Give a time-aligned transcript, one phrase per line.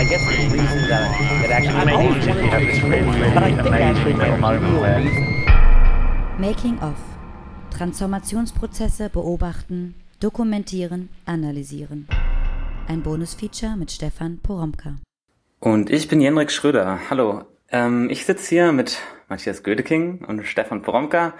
[0.00, 1.12] I guess the reason that,
[1.42, 3.04] that actually always wanted to be true,
[3.34, 5.44] but I think actually the real reason.
[6.38, 6.96] Making of.
[7.76, 12.08] Transformationsprozesse beobachten, dokumentieren, analysieren.
[12.88, 14.96] Ein Bonusfeature mit Stefan Poromka.
[15.58, 17.00] Und ich bin Jenrik Schröder.
[17.10, 17.44] Hallo.
[17.70, 18.98] Ähm, ich sitze hier mit
[19.28, 21.34] Matthias Gödeking und Stefan Poromka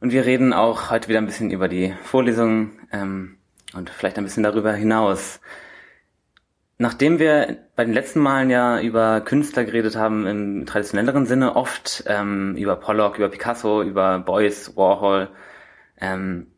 [0.00, 3.36] und wir reden auch heute wieder ein bisschen über die Vorlesung ähm,
[3.74, 5.40] und vielleicht ein bisschen darüber hinaus.
[6.78, 12.04] Nachdem wir bei den letzten Malen ja über Künstler geredet haben im traditionelleren Sinne, oft
[12.06, 15.30] ähm, über Pollock, über Picasso, über Beuys, Warhol,
[15.98, 16.48] ähm,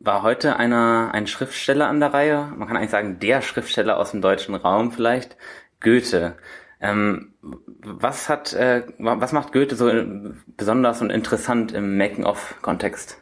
[0.00, 2.52] war heute einer ein Schriftsteller an der Reihe.
[2.56, 5.36] Man kann eigentlich sagen, der Schriftsteller aus dem deutschen Raum vielleicht,
[5.80, 6.36] Goethe.
[6.80, 9.90] Ähm, was hat, äh, was macht Goethe so
[10.58, 13.18] besonders und interessant im Making-of-Kontext?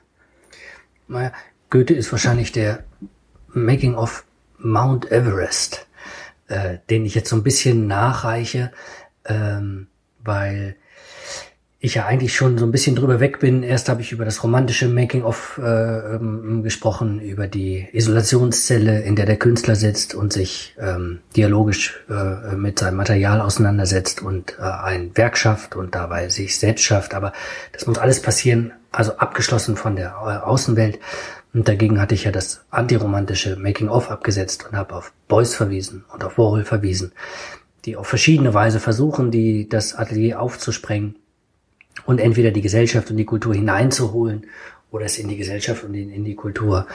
[1.07, 1.33] Naja,
[1.71, 2.83] Goethe ist wahrscheinlich der
[3.55, 4.25] Making-of
[4.59, 5.87] Mount Everest
[6.49, 8.73] äh, den ich jetzt so ein bisschen nachreiche,
[9.25, 9.89] ähm,
[10.23, 10.77] weil
[11.79, 13.63] ich ja eigentlich schon so ein bisschen drüber weg bin.
[13.63, 19.27] Erst habe ich über das romantische Making-of äh, ähm, gesprochen, über die Isolationszelle, in der
[19.27, 25.17] der Künstler sitzt und sich ähm, dialogisch äh, mit seinem Material auseinandersetzt und äh, ein
[25.17, 27.15] Werk schafft und dabei sich selbst schafft.
[27.15, 27.33] Aber
[27.73, 30.99] das muss alles passieren, also abgeschlossen von der äh, Außenwelt.
[31.57, 36.23] Und dagegen hatte ich ja das antiromantische Making-of abgesetzt und habe auf Beuys verwiesen und
[36.23, 37.13] auf Warhol verwiesen,
[37.87, 41.17] die auf verschiedene Weise versuchen, die das Atelier aufzusprengen
[42.05, 44.45] und entweder die Gesellschaft und die Kultur hineinzuholen
[44.91, 46.87] oder es in die Gesellschaft und in, in die Kultur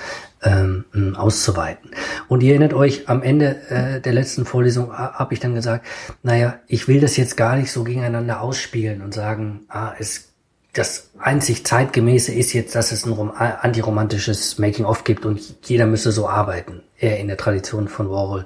[0.43, 1.89] ähm, auszuweiten.
[2.27, 5.87] Und ihr erinnert euch, am Ende äh, der letzten Vorlesung habe ich dann gesagt,
[6.21, 10.30] naja, ich will das jetzt gar nicht so gegeneinander ausspielen und sagen, ah, es
[10.73, 16.29] das einzig zeitgemäße ist jetzt, dass es ein antiromantisches Making-of gibt und jeder müsse so
[16.29, 16.83] arbeiten.
[16.97, 18.45] Eher in der Tradition von Warhol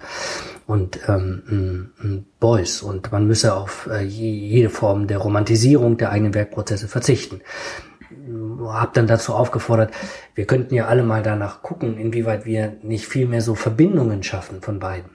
[0.65, 2.81] und ähm, Beuys.
[2.81, 7.41] Und man müsse auf äh, jede Form der Romantisierung der eigenen Werkprozesse verzichten.
[8.63, 9.93] Hab dann dazu aufgefordert,
[10.33, 14.61] wir könnten ja alle mal danach gucken, inwieweit wir nicht viel mehr so Verbindungen schaffen
[14.61, 15.11] von beiden.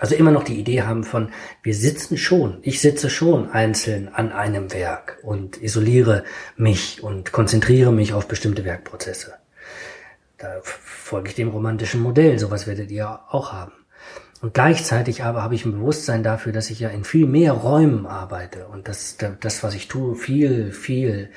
[0.00, 1.28] Also immer noch die Idee haben von,
[1.62, 6.24] wir sitzen schon, ich sitze schon einzeln an einem Werk und isoliere
[6.56, 9.34] mich und konzentriere mich auf bestimmte Werkprozesse.
[10.38, 13.72] Da folge ich dem romantischen Modell, sowas werdet ihr auch haben.
[14.42, 18.06] Und gleichzeitig aber habe ich ein Bewusstsein dafür, dass ich ja in viel mehr Räumen
[18.06, 21.28] arbeite und dass das, was ich tue, viel, viel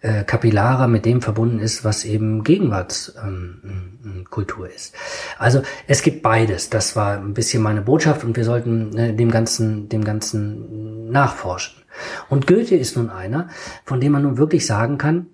[0.00, 4.96] äh, kapillarer mit dem verbunden ist, was eben Gegenwartskultur ähm, ist.
[5.38, 6.68] Also es gibt beides.
[6.68, 11.84] Das war ein bisschen meine Botschaft und wir sollten äh, dem Ganzen, dem Ganzen nachforschen.
[12.28, 13.50] Und Goethe ist nun einer,
[13.84, 15.26] von dem man nun wirklich sagen kann,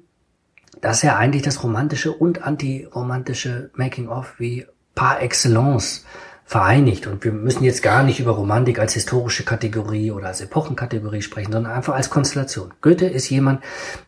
[0.83, 6.05] dass er eigentlich das romantische und antiromantische Making-of wie par excellence
[6.45, 7.07] vereinigt.
[7.07, 11.53] Und wir müssen jetzt gar nicht über Romantik als historische Kategorie oder als Epochenkategorie sprechen,
[11.53, 12.75] sondern einfach als Konstellation.
[12.83, 13.63] Goethe ist jemand,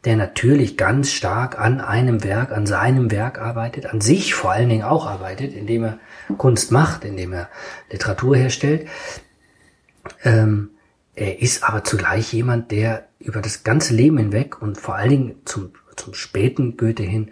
[0.04, 4.68] der natürlich ganz stark an einem Werk, an seinem Werk arbeitet, an sich vor allen
[4.68, 5.98] Dingen auch arbeitet, indem er
[6.36, 7.48] Kunst macht, indem er
[7.90, 8.86] Literatur herstellt.
[10.22, 10.70] Ähm,
[11.14, 15.34] er ist aber zugleich jemand, der über das ganze Leben hinweg und vor allen Dingen
[15.46, 17.30] zum, zum späten Goethe hin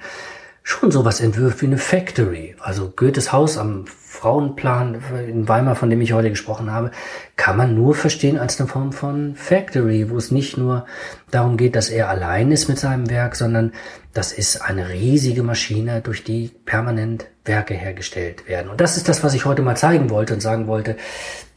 [0.65, 2.57] schon sowas entwirft wie eine Factory.
[2.59, 6.91] Also Goethes Haus am Frauenplan in Weimar, von dem ich heute gesprochen habe,
[7.37, 10.87] kann man nur verstehen als eine Form von Factory, wo es nicht nur
[11.31, 13.73] darum geht, dass er allein ist mit seinem Werk, sondern
[14.15, 18.71] das ist eine riesige Maschine, durch die permanent Werke hergestellt werden.
[18.71, 20.97] Und das ist das, was ich heute mal zeigen wollte und sagen wollte.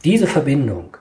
[0.03, 0.97] Diese Verbindung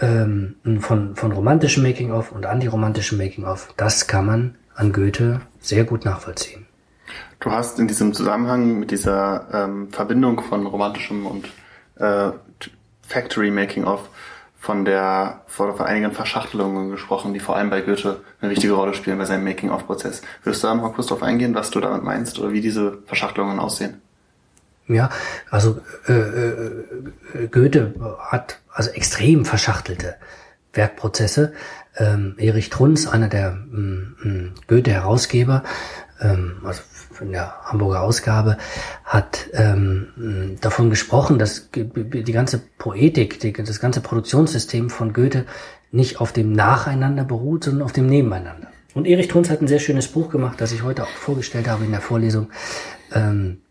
[0.00, 6.04] ähm, von, von romantischem Making-of und antiromantischem Making-of, das kann man an Goethe sehr gut
[6.04, 6.67] nachvollziehen.
[7.40, 11.46] Du hast in diesem Zusammenhang mit dieser ähm, Verbindung von romantischem und
[11.96, 12.32] äh,
[13.06, 14.08] Factory Making of
[14.60, 19.16] von der von einigen Verschachtelungen gesprochen, die vor allem bei Goethe eine wichtige Rolle spielen
[19.16, 20.22] bei seinem Making-of-Prozess.
[20.42, 23.60] Würdest du da mal kurz drauf eingehen, was du damit meinst oder wie diese Verschachtelungen
[23.60, 24.02] aussehen?
[24.88, 25.10] Ja,
[25.50, 30.16] also äh, äh, Goethe hat also extrem verschachtelte
[30.72, 31.52] Werkprozesse.
[31.96, 35.62] Ähm, Erich Trunz, einer der mm, Goethe-Herausgeber,
[36.20, 36.82] ähm, also
[37.20, 38.58] in der Hamburger Ausgabe,
[39.04, 45.46] hat ähm, davon gesprochen, dass die ganze Poetik, die, das ganze Produktionssystem von Goethe
[45.90, 48.68] nicht auf dem Nacheinander beruht, sondern auf dem Nebeneinander.
[48.94, 51.84] Und Erich Trunz hat ein sehr schönes Buch gemacht, das ich heute auch vorgestellt habe
[51.84, 52.50] in der Vorlesung.
[53.12, 53.62] Ähm,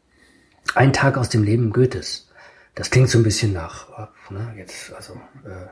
[0.76, 2.30] ein Tag aus dem Leben Goethes.
[2.76, 5.14] Das klingt so ein bisschen nach, ne, jetzt, also
[5.46, 5.68] äh,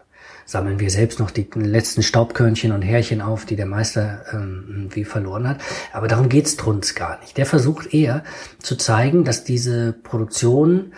[0.45, 5.03] sammeln wir selbst noch die letzten Staubkörnchen und Härchen auf, die der Meister ähm, wie
[5.03, 5.57] verloren hat.
[5.91, 7.37] Aber darum geht's Trunz gar nicht.
[7.37, 8.23] Der versucht eher
[8.59, 10.93] zu zeigen, dass diese Produktion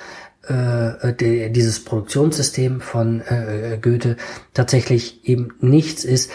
[0.48, 4.18] äh, die, dieses Produktionssystem von äh, Goethe
[4.54, 6.32] tatsächlich eben nichts ist,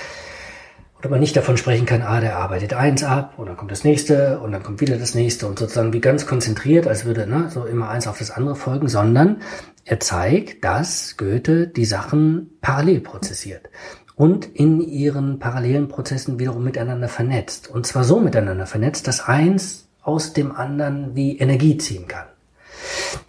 [1.02, 3.82] oder man nicht davon sprechen kann, ah, der arbeitet eins ab und dann kommt das
[3.82, 7.50] nächste und dann kommt wieder das nächste und sozusagen wie ganz konzentriert, als würde ne,
[7.50, 9.38] so immer eins auf das andere folgen, sondern
[9.84, 13.68] er zeigt, dass Goethe die Sachen parallel prozessiert
[14.14, 17.68] und in ihren parallelen Prozessen wiederum miteinander vernetzt.
[17.68, 22.26] Und zwar so miteinander vernetzt, dass eins aus dem anderen wie Energie ziehen kann.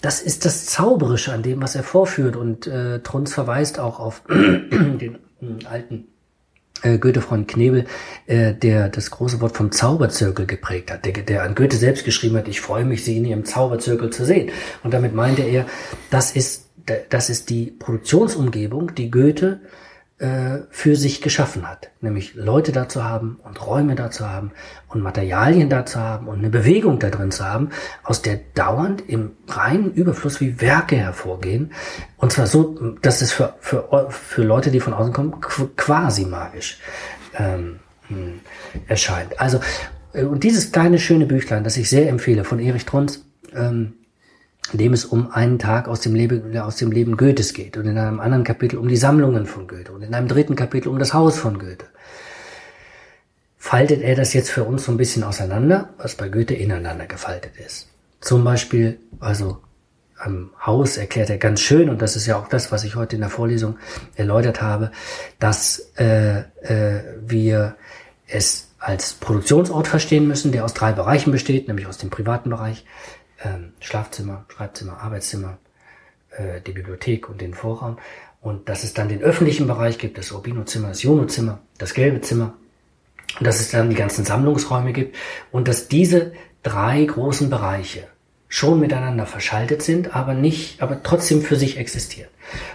[0.01, 2.35] Das ist das Zauberische an dem, was er vorführt.
[2.35, 6.07] Und äh, Trunz verweist auch auf den äh, alten
[6.97, 7.85] Goethe von Knebel,
[8.27, 12.37] äh, der das große Wort vom Zauberzirkel geprägt hat, der, der an Goethe selbst geschrieben
[12.37, 14.51] hat, ich freue mich, Sie in Ihrem Zauberzirkel zu sehen.
[14.83, 15.65] Und damit meinte er,
[16.09, 16.69] das ist,
[17.09, 19.61] das ist die Produktionsumgebung, die Goethe
[20.23, 21.89] äh, für sich geschaffen hat.
[21.99, 24.51] Nämlich Leute da zu haben und Räume da zu haben
[24.87, 27.71] und Materialien da zu haben und eine Bewegung da drin zu haben,
[28.03, 31.73] aus der dauernd im reinen Überfluss wie Werke hervorgehen.
[32.15, 35.41] Und zwar so, dass es für, für, für Leute, die von außen kommen,
[35.75, 36.79] quasi magisch
[37.37, 38.39] ähm, hm,
[38.87, 39.41] erscheint.
[39.41, 39.59] Also,
[40.13, 43.95] äh, und dieses kleine schöne Büchlein, das ich sehr empfehle, von Erich Trunz, ähm,
[44.71, 47.85] in dem es um einen Tag aus dem Leben, aus dem Leben Goethes geht und
[47.85, 50.99] in einem anderen Kapitel um die Sammlungen von Goethe und in einem dritten Kapitel um
[50.99, 51.85] das Haus von Goethe.
[53.57, 57.53] Faltet er das jetzt für uns so ein bisschen auseinander, was bei Goethe ineinander gefaltet
[57.57, 57.87] ist.
[58.19, 59.59] Zum Beispiel, also
[60.17, 63.15] am Haus erklärt er ganz schön, und das ist ja auch das, was ich heute
[63.15, 63.77] in der Vorlesung
[64.15, 64.91] erläutert habe,
[65.39, 67.75] dass äh, äh, wir
[68.27, 72.85] es als Produktionsort verstehen müssen, der aus drei Bereichen besteht, nämlich aus dem privaten Bereich,
[73.43, 75.57] ähm, Schlafzimmer, Schreibzimmer, Arbeitszimmer,
[76.31, 77.97] äh, die Bibliothek und den Vorraum.
[78.41, 82.53] Und dass es dann den öffentlichen Bereich gibt, das Urbino-Zimmer, das Jono-Zimmer, das gelbe Zimmer.
[83.39, 85.15] Und dass es dann die ganzen Sammlungsräume gibt.
[85.51, 88.07] Und dass diese drei großen Bereiche
[88.53, 92.29] schon miteinander verschaltet sind, aber nicht, aber trotzdem für sich existieren.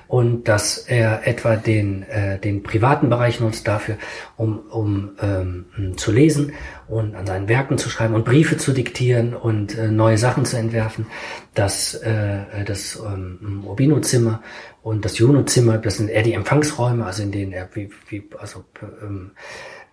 [0.08, 3.96] Und dass er etwa den, äh, den privaten Bereich nutzt dafür,
[4.36, 6.52] um, um ähm, zu lesen
[6.88, 10.56] und an seinen Werken zu schreiben und Briefe zu diktieren und äh, neue Sachen zu
[10.56, 11.06] entwerfen.
[11.54, 14.42] Das, äh, das ähm, Urbino-Zimmer
[14.82, 18.64] und das Juno-Zimmer, das sind eher die Empfangsräume, also in denen er wie, wie also
[19.00, 19.30] ähm,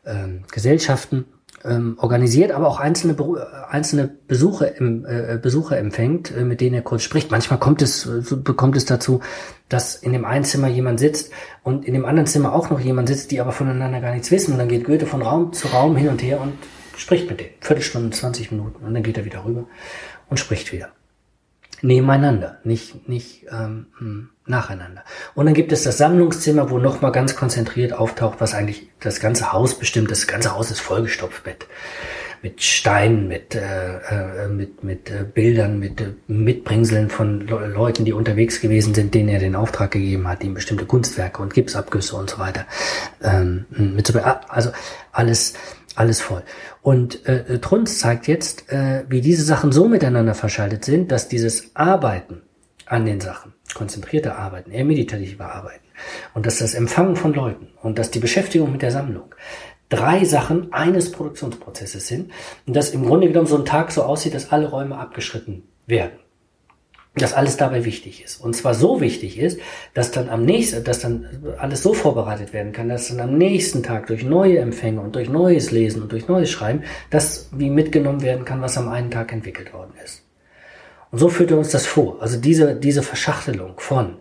[0.03, 1.25] ähm, Gesellschaften
[1.65, 3.37] ähm, organisiert, aber auch einzelne, Beru
[3.69, 7.31] einzelne Besuche, im, äh, Besucher empfängt, äh, mit denen er kurz spricht.
[7.31, 9.21] Manchmal kommt es, äh, bekommt es dazu,
[9.69, 11.31] dass in dem einen Zimmer jemand sitzt
[11.63, 14.53] und in dem anderen Zimmer auch noch jemand sitzt, die aber voneinander gar nichts wissen.
[14.53, 16.53] Und dann geht Goethe von Raum zu Raum hin und her und
[16.97, 17.51] spricht mit denen.
[17.59, 18.85] Viertelstunde, 20 Minuten.
[18.85, 19.65] Und dann geht er wieder rüber
[20.29, 20.89] und spricht wieder
[21.81, 25.03] nebeneinander, nicht, nicht ähm, hm, nacheinander.
[25.33, 29.51] Und dann gibt es das Sammlungszimmer, wo nochmal ganz konzentriert auftaucht, was eigentlich das ganze
[29.51, 30.11] Haus bestimmt.
[30.11, 31.65] Das ganze Haus ist vollgestopft mit,
[32.41, 33.97] mit Steinen, mit, äh,
[34.43, 39.15] äh, mit, mit äh, Bildern, mit äh, Mitbringseln von Le Leuten, die unterwegs gewesen sind,
[39.15, 42.65] denen er den Auftrag gegeben hat, ihm bestimmte Kunstwerke und Gipsabgüsse und so weiter
[43.23, 44.15] ähm, mit
[44.49, 44.71] Also
[45.11, 45.53] alles
[45.95, 46.43] alles voll.
[46.81, 51.73] Und äh, Trunz zeigt jetzt, äh, wie diese Sachen so miteinander verschaltet sind, dass dieses
[51.73, 52.41] Arbeiten
[52.85, 55.85] an den Sachen, konzentrierte Arbeiten, eher meditative Arbeiten,
[56.33, 57.69] und dass das Empfangen von Leuten.
[57.81, 59.33] Und dass die Beschäftigung mit der Sammlung.
[59.89, 62.31] Drei Sachen eines Produktionsprozesses sind
[62.65, 66.19] und dass im Grunde genommen so ein Tag so aussieht, dass alle Räume abgeschritten werden.
[67.13, 68.41] Dass alles dabei wichtig ist.
[68.41, 69.59] Und zwar so wichtig ist,
[69.93, 73.83] dass dann am nächsten, dass dann alles so vorbereitet werden kann, dass dann am nächsten
[73.83, 78.23] Tag durch neue Empfänge und durch neues Lesen und durch neues Schreiben, das wie mitgenommen
[78.23, 80.24] werden kann, was am einen Tag entwickelt worden ist.
[81.15, 82.17] Und so führt er uns das vor.
[82.19, 84.17] Also diese, diese Verschachtelung von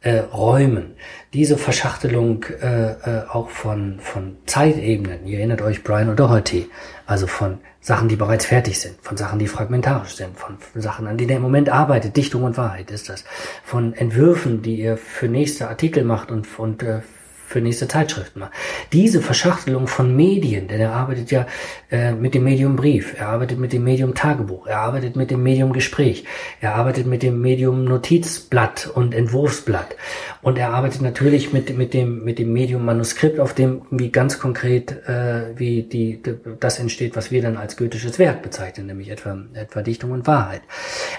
[0.00, 0.94] äh, Räumen,
[1.34, 5.26] diese Verschachtelung äh, äh, auch von, von Zeitebenen.
[5.26, 6.64] Ihr erinnert euch Brian O'Doherty,
[7.04, 11.18] also von Sachen, die bereits fertig sind, von Sachen, die fragmentarisch sind, von Sachen, an
[11.18, 13.24] denen er im Moment arbeitet, Dichtung und Wahrheit ist das,
[13.62, 17.00] von Entwürfen, die ihr für nächste Artikel macht und, und äh,
[17.48, 18.52] für nächste Zeitschriften macht.
[18.92, 21.46] Diese Verschachtelung von Medien, denn er arbeitet ja
[21.90, 25.42] äh, mit dem Medium Brief, er arbeitet mit dem Medium Tagebuch, er arbeitet mit dem
[25.42, 26.24] Medium Gespräch,
[26.60, 29.96] er arbeitet mit dem Medium Notizblatt und Entwurfsblatt
[30.42, 34.38] und er arbeitet natürlich mit, mit, dem, mit dem Medium Manuskript, auf dem wie ganz
[34.38, 36.20] konkret äh, wie die,
[36.60, 40.60] das entsteht, was wir dann als goethisches Werk bezeichnen, nämlich etwa, etwa Dichtung und Wahrheit.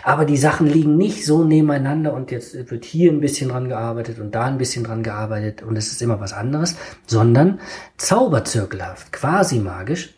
[0.04, 4.20] Aber die Sachen liegen nicht so nebeneinander und jetzt wird hier ein bisschen dran gearbeitet
[4.20, 7.60] und da ein bisschen dran gearbeitet und es ist immer was anderes, sondern
[7.98, 10.16] zauberzirkelhaft, quasi magisch,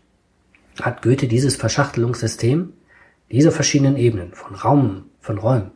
[0.81, 2.73] hat Goethe dieses Verschachtelungssystem,
[3.31, 5.71] diese verschiedenen Ebenen von Raum, von Räumen,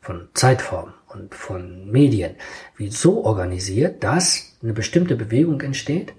[0.00, 2.34] von Zeitform und von Medien,
[2.76, 6.12] wie so organisiert, dass eine bestimmte Bewegung entsteht,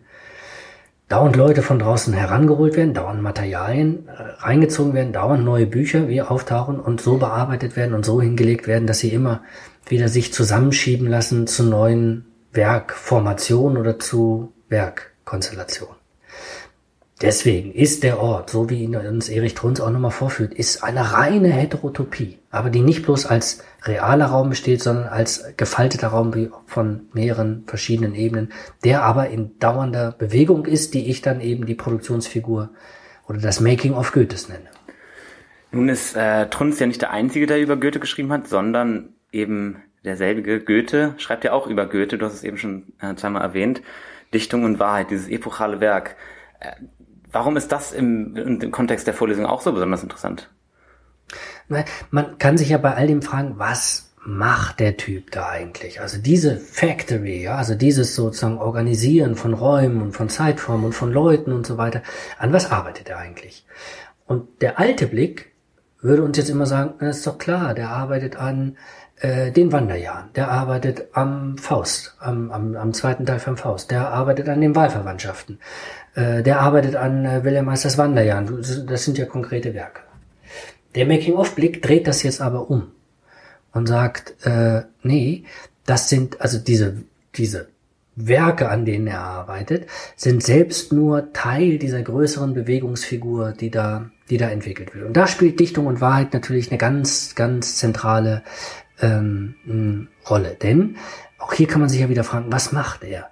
[1.07, 6.21] dauernd Leute von draußen herangeholt werden, dauernd Materialien äh, reingezogen werden, dauernd neue Bücher wie
[6.21, 9.43] auftauchen und so bearbeitet werden und so hingelegt werden, dass sie immer
[9.87, 12.25] wieder sich zusammenschieben lassen zu neuen
[12.55, 15.95] Werkformationen oder zu Werkkonstellationen.
[17.21, 21.13] Deswegen ist der Ort, so wie ihn uns Erich Trunz auch nochmal vorführt, ist eine
[21.13, 27.07] reine Heterotopie, aber die nicht bloß als realer Raum besteht, sondern als gefalteter Raum von
[27.13, 28.51] mehreren verschiedenen Ebenen,
[28.83, 32.71] der aber in dauernder Bewegung ist, die ich dann eben die Produktionsfigur
[33.29, 34.67] oder das Making of Goethes nenne.
[35.71, 39.77] Nun ist äh, Trunz ja nicht der Einzige, der über Goethe geschrieben hat, sondern eben
[40.05, 43.81] derselbige Goethe schreibt ja auch über Goethe, du hast es eben schon äh, zweimal erwähnt,
[44.33, 46.15] Dichtung und Wahrheit, dieses epochale Werk.
[46.59, 46.71] Äh,
[47.35, 50.49] Warum ist das im, im Kontext der Vorlesung auch so besonders interessant?
[52.09, 55.99] Man kann sich ja bei all dem fragen, was macht der Typ da eigentlich?
[55.99, 61.11] Also diese Factory, ja, also dieses sozusagen Organisieren von Räumen und von Zeitformen und von
[61.11, 62.03] Leuten und so weiter,
[62.39, 63.65] an was arbeitet er eigentlich?
[64.27, 65.51] Und der alte Blick
[66.05, 68.77] würde uns jetzt immer sagen, das ist doch klar, der arbeitet an
[69.19, 74.09] äh, den Wanderjahren, der arbeitet am Faust, am, am, am zweiten Teil vom Faust, der
[74.09, 75.59] arbeitet an den Wahlverwandtschaften,
[76.15, 78.63] äh, der arbeitet an äh, Wilhelm Meisters Wanderjahren.
[78.87, 80.01] Das sind ja konkrete Werke.
[80.95, 82.91] Der Making-of-Blick dreht das jetzt aber um
[83.73, 85.43] und sagt, äh, nee,
[85.85, 87.03] das sind also diese,
[87.35, 87.67] diese
[88.15, 94.37] Werke, an denen er arbeitet, sind selbst nur Teil dieser größeren Bewegungsfigur, die da, die
[94.37, 95.05] da entwickelt wird.
[95.05, 98.43] Und da spielt Dichtung und Wahrheit natürlich eine ganz, ganz zentrale
[99.01, 100.57] ähm, Rolle.
[100.61, 100.97] Denn
[101.37, 103.29] auch hier kann man sich ja wieder fragen, was macht er?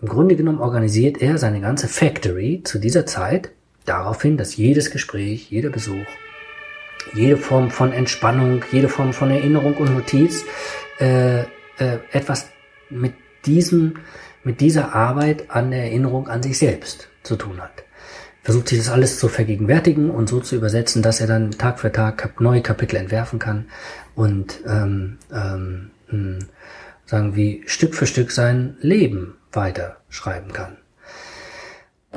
[0.00, 3.52] Im Grunde genommen organisiert er seine ganze Factory zu dieser Zeit
[3.84, 6.06] darauf hin, dass jedes Gespräch, jeder Besuch,
[7.14, 10.44] jede Form von Entspannung, jede Form von Erinnerung und Notiz
[11.00, 11.46] äh, äh,
[12.12, 12.48] etwas
[12.88, 13.14] mit
[13.46, 13.94] diesem,
[14.44, 17.84] mit dieser Arbeit an der Erinnerung an sich selbst zu tun hat.
[18.42, 21.92] Versucht sich das alles zu vergegenwärtigen und so zu übersetzen, dass er dann Tag für
[21.92, 23.66] Tag neue Kapitel entwerfen kann
[24.14, 25.90] und ähm, ähm,
[27.04, 30.76] sagen wie Stück für Stück sein Leben weiterschreiben kann.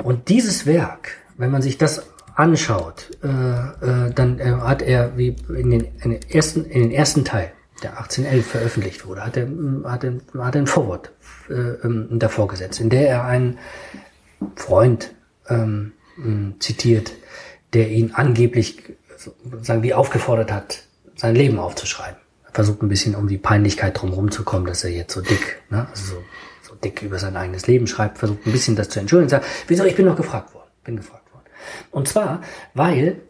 [0.01, 2.03] Und dieses Werk, wenn man sich das
[2.36, 6.92] anschaut, äh, äh, dann äh, hat er wie in den, in den ersten in den
[6.92, 7.51] ersten Teil,
[7.84, 9.48] der 1811 veröffentlicht wurde, hat er
[9.84, 11.12] hat er, hat er ein Vorwort
[11.50, 13.60] äh, ähm, davor gesetzt, in der er einen
[14.56, 15.13] Freund
[15.50, 15.92] ähm,
[16.60, 17.13] zitiert,
[17.74, 18.84] der ihn angeblich
[19.62, 20.84] sagen wie aufgefordert hat,
[21.15, 22.20] sein Leben aufzuschreiben.
[22.46, 25.62] Er versucht ein bisschen um die Peinlichkeit drumherum zu kommen, dass er jetzt so dick,
[25.70, 26.15] ne, also
[26.62, 29.86] so dick über sein eigenes Leben schreibt, versucht ein bisschen das zu entschuldigen, sagt, wieso,
[29.86, 31.46] ich bin noch gefragt worden, bin gefragt worden.
[31.91, 32.41] Und zwar,
[32.74, 33.22] weil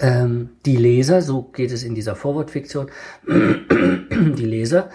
[0.00, 2.90] ähm, die Leser, so geht es in dieser Vorwortfiktion,
[3.26, 4.90] die Leser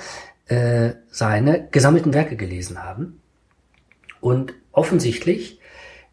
[0.48, 3.22] äh, seine gesammelten Werke gelesen haben
[4.20, 5.61] und offensichtlich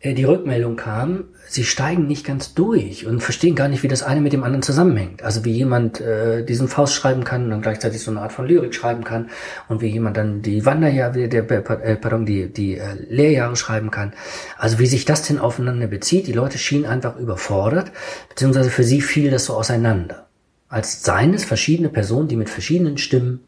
[0.05, 4.21] die Rückmeldung kam, sie steigen nicht ganz durch und verstehen gar nicht, wie das eine
[4.21, 5.25] mit dem anderen zusammenhängt.
[5.25, 8.47] Also wie jemand äh, diesen Faust schreiben kann und dann gleichzeitig so eine Art von
[8.47, 9.29] Lyrik schreiben kann
[9.69, 14.13] und wie jemand dann die Wanderjahre, der, äh, pardon, die, die äh, Lehrjahre schreiben kann.
[14.57, 16.29] Also wie sich das denn aufeinander bezieht.
[16.29, 17.91] Die Leute schienen einfach überfordert,
[18.29, 20.29] beziehungsweise für sie fiel das so auseinander.
[20.69, 23.41] Als seien es verschiedene Personen, die mit verschiedenen Stimmen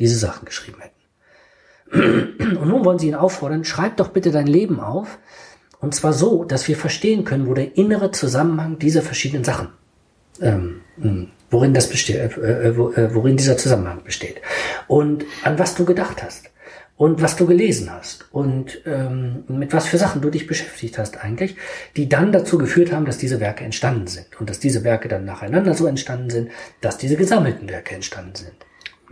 [0.00, 0.92] diese Sachen geschrieben hätten.
[2.56, 5.18] Und nun wollen sie ihn auffordern, schreib doch bitte dein Leben auf,
[5.82, 9.68] und zwar so, dass wir verstehen können, wo der innere Zusammenhang dieser verschiedenen Sachen,
[10.40, 14.40] ähm, hm, worin das besteht, äh, äh, äh, worin dieser Zusammenhang besteht.
[14.86, 16.48] Und an was du gedacht hast.
[16.96, 18.26] Und was du gelesen hast.
[18.32, 21.56] Und ähm, mit was für Sachen du dich beschäftigt hast eigentlich,
[21.96, 24.26] die dann dazu geführt haben, dass diese Werke entstanden sind.
[24.38, 28.54] Und dass diese Werke dann nacheinander so entstanden sind, dass diese gesammelten Werke entstanden sind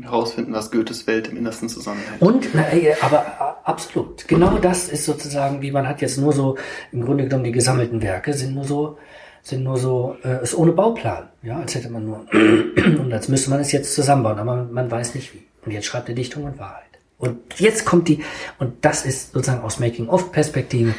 [0.02, 2.20] herausfinden, was Goethes Welt im Innersten zusammenhält.
[2.20, 2.64] Und, na,
[3.02, 4.26] aber absolut.
[4.28, 6.56] Genau das ist sozusagen, wie man hat jetzt nur so,
[6.92, 8.98] im Grunde genommen die gesammelten Werke sind nur so,
[9.42, 11.28] sind nur so, äh, ist ohne Bauplan.
[11.42, 15.14] Ja, als hätte man nur, und als müsste man es jetzt zusammenbauen, aber man weiß
[15.14, 15.42] nicht wie.
[15.64, 16.84] Und jetzt schreibt er Dichtung und Wahrheit.
[17.18, 18.24] Und jetzt kommt die,
[18.58, 20.94] und das ist sozusagen aus Making-of-Perspektive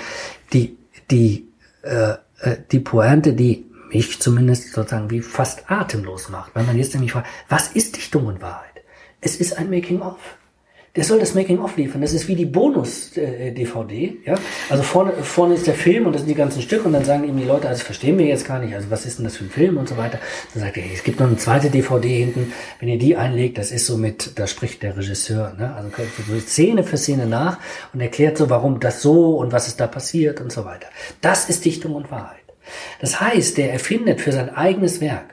[0.53, 0.77] die,
[1.09, 1.47] die,
[1.81, 6.55] äh, äh, die Pointe, die mich zumindest sozusagen wie fast atemlos macht.
[6.55, 8.70] Weil man jetzt nämlich fragt, was ist Dichtung und Wahrheit?
[9.21, 10.17] Es ist ein Making-of.
[10.95, 12.01] Der soll das Making-of liefern.
[12.01, 14.17] Das ist wie die Bonus-DVD.
[14.25, 14.35] ja?
[14.67, 17.23] Also vorne, vorne ist der Film und das sind die ganzen Stücke und dann sagen
[17.23, 19.45] ihm die Leute, also verstehen wir jetzt gar nicht, also was ist denn das für
[19.45, 20.19] ein Film und so weiter.
[20.53, 22.51] Dann sagt er, es gibt noch eine zweite DVD hinten.
[22.79, 25.73] Wenn ihr die einlegt, das ist so mit, da spricht der Regisseur, ne?
[25.75, 25.89] also
[26.27, 27.59] so Szene für Szene nach
[27.93, 30.87] und erklärt so, warum das so und was ist da passiert und so weiter.
[31.21, 32.39] Das ist Dichtung und Wahrheit.
[32.99, 35.30] Das heißt, der erfindet für sein eigenes Werk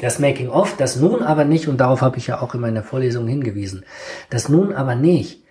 [0.00, 3.28] das Making-of, das nun aber nicht, und darauf habe ich ja auch in meiner Vorlesung
[3.28, 3.84] hingewiesen,
[4.30, 5.44] das nun aber nicht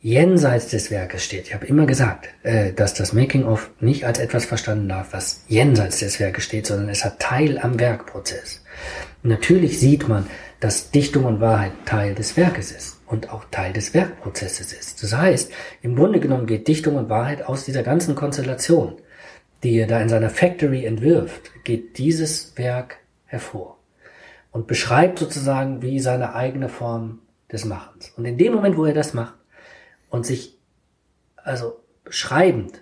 [0.00, 1.46] jenseits des Werkes steht.
[1.46, 6.00] Ich habe immer gesagt, äh, dass das Making-of nicht als etwas verstanden darf, was jenseits
[6.00, 8.62] des Werkes steht, sondern es hat Teil am Werkprozess.
[9.22, 10.26] Natürlich sieht man,
[10.60, 15.02] dass Dichtung und Wahrheit Teil des Werkes ist und auch Teil des Werkprozesses ist.
[15.02, 15.50] Das heißt,
[15.80, 18.96] im Grunde genommen geht Dichtung und Wahrheit aus dieser ganzen Konstellation,
[19.62, 23.73] die er da in seiner Factory entwirft, geht dieses Werk hervor
[24.54, 27.18] und beschreibt sozusagen wie seine eigene Form
[27.50, 28.12] des Machens.
[28.16, 29.34] Und in dem Moment, wo er das macht
[30.10, 30.56] und sich
[31.36, 32.80] also schreibend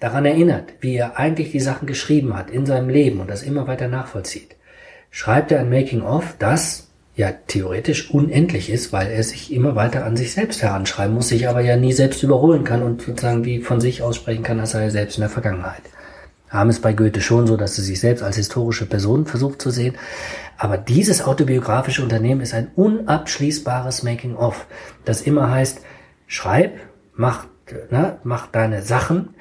[0.00, 3.68] daran erinnert, wie er eigentlich die Sachen geschrieben hat in seinem Leben und das immer
[3.68, 4.56] weiter nachvollzieht,
[5.10, 10.16] schreibt er ein Making-of, das ja theoretisch unendlich ist, weil er sich immer weiter an
[10.16, 13.80] sich selbst heranschreiben muss, sich aber ja nie selbst überholen kann und sozusagen wie von
[13.80, 15.82] sich aussprechen kann, als er selbst in der Vergangenheit.
[16.54, 19.70] Haben es bei Goethe schon so, dass er sich selbst als historische Person versucht zu
[19.70, 19.96] sehen.
[20.56, 24.66] Aber dieses autobiografische Unternehmen ist ein unabschließbares Making-of,
[25.04, 25.80] das immer heißt,
[26.28, 26.78] schreib,
[27.12, 27.46] mach,
[27.90, 29.34] ne, mach deine Sachen,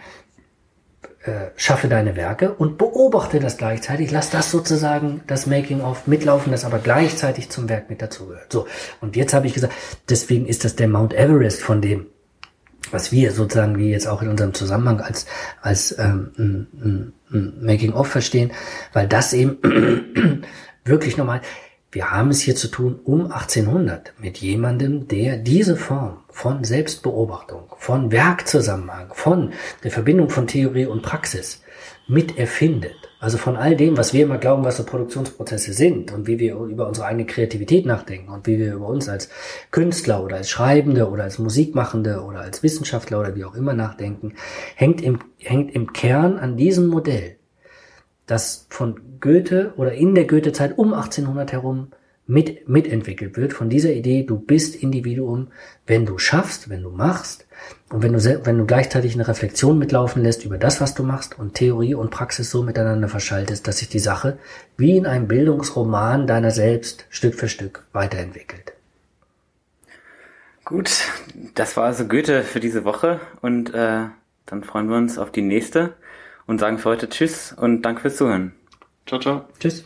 [1.23, 4.09] äh, schaffe deine Werke und beobachte das gleichzeitig.
[4.09, 8.51] Lass das sozusagen das Making-of mitlaufen, das aber gleichzeitig zum Werk mit dazugehört.
[8.51, 8.65] So,
[9.01, 9.73] und jetzt habe ich gesagt,
[10.09, 12.07] deswegen ist das der Mount Everest von dem,
[12.93, 15.25] was wir sozusagen wie jetzt auch in unserem Zusammenhang als
[15.61, 18.51] als ähm, Making-of verstehen,
[18.93, 20.43] weil das eben
[20.85, 21.41] wirklich nochmal,
[21.93, 27.71] wir haben es hier zu tun um 1800 mit jemandem, der diese Form von Selbstbeobachtung,
[27.77, 31.61] von Werkzusammenhang, von der Verbindung von Theorie und Praxis
[32.07, 32.95] mit erfindet.
[33.19, 36.55] Also von all dem, was wir immer glauben, was so Produktionsprozesse sind und wie wir
[36.55, 39.29] über unsere eigene Kreativität nachdenken und wie wir über uns als
[39.71, 44.33] Künstler oder als Schreibende oder als Musikmachende oder als Wissenschaftler oder wie auch immer nachdenken,
[44.75, 47.37] hängt im, hängt im Kern an diesem Modell,
[48.25, 51.87] das von Goethe oder in der Goethezeit um 1800 herum
[52.27, 55.47] mit, mitentwickelt wird von dieser Idee, du bist Individuum,
[55.87, 57.47] wenn du schaffst, wenn du machst
[57.89, 61.39] und wenn du, wenn du gleichzeitig eine Reflexion mitlaufen lässt über das, was du machst
[61.39, 64.37] und Theorie und Praxis so miteinander verschaltest, dass sich die Sache
[64.75, 68.73] wie in einem Bildungsroman deiner selbst Stück für Stück weiterentwickelt.
[70.65, 70.91] Gut,
[71.55, 74.03] das war also Goethe für diese Woche und äh,
[74.45, 75.93] dann freuen wir uns auf die nächste
[76.45, 78.51] und sagen für heute Tschüss und Danke fürs Zuhören.
[79.05, 79.45] Ciao, ciao.
[79.59, 79.83] Tschüss.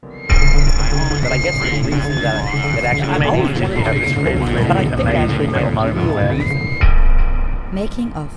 [0.00, 5.14] But I guess the reason that, that actually made wanted have this but I think
[5.14, 5.70] actually real.
[7.72, 8.30] Making of.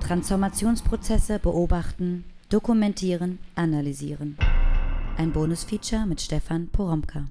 [0.00, 4.36] Transformationsprozesse beobachten, dokumentieren, analysieren.
[5.16, 7.26] Ein Bonusfeature mit Stefan Poromka.